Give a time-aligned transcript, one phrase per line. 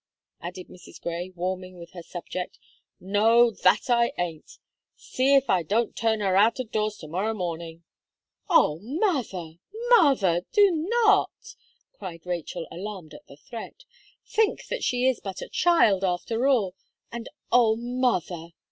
[0.41, 0.99] added Mrs.
[0.99, 2.57] Gray, warming with her subject;
[2.99, 4.57] "no, that I ain't!
[4.95, 7.83] See if I don't turn her out of doors to morrow morning."
[8.49, 8.79] "Oh!
[8.81, 9.59] mother,
[9.89, 11.53] mother, do not!"
[11.93, 13.85] cried Rachel, alarmed at the threat;
[14.25, 16.73] "think that she is but a child, after all.
[17.11, 18.53] And, oh, mother!"